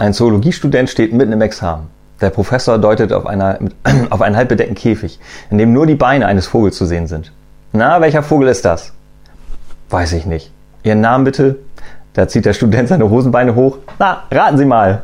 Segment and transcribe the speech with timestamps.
[0.00, 1.88] Ein Zoologiestudent steht mitten im Examen.
[2.22, 3.58] Der Professor deutet auf, einer,
[4.08, 5.20] auf einen halbbedeckten Käfig,
[5.50, 7.32] in dem nur die Beine eines Vogels zu sehen sind.
[7.74, 8.94] Na, welcher Vogel ist das?
[9.90, 10.50] Weiß ich nicht.
[10.84, 11.56] Ihren Namen bitte?
[12.14, 13.76] Da zieht der Student seine Hosenbeine hoch.
[13.98, 15.02] Na, raten Sie mal.